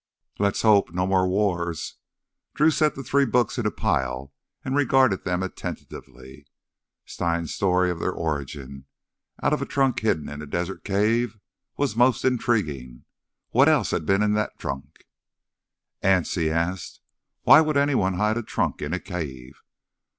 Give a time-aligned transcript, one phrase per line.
[0.39, 0.91] "Let's hope...
[0.91, 1.97] no more wars."
[2.55, 4.33] Drew set the three books in a pile
[4.65, 6.47] and regarded them attentively.
[7.05, 13.03] Stein's story of their origin—out of a trunk hidden in a desert cave—was most intriguing.
[13.51, 15.05] What else had been in that trunk?
[16.01, 16.99] "Anse," he asked,
[17.43, 19.61] "why would anyone hide a trunk in a cave?"